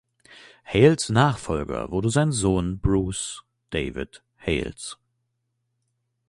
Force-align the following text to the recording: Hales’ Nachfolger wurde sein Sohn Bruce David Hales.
Hales’ 0.71 1.09
Nachfolger 1.11 1.91
wurde 1.91 2.09
sein 2.09 2.31
Sohn 2.31 2.79
Bruce 2.79 3.43
David 3.69 4.23
Hales. 4.39 4.97